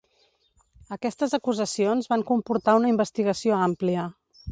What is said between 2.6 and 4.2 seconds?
una investigació àmplia.